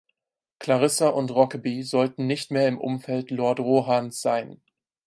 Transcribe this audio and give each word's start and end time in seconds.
Clarissa 0.57 1.09
und 1.09 1.29
Rokeby 1.29 1.83
sollten 1.83 2.25
nicht 2.25 2.49
mehr 2.49 2.67
im 2.67 2.79
Umfeld 2.79 3.29
Lord 3.29 3.59
Rohans 3.59 4.19
sein. 4.19 4.59